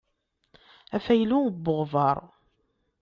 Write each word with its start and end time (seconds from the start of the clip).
Afaylu 0.95 1.39
n 1.47 1.59
weɣbaṛ. 1.65 2.17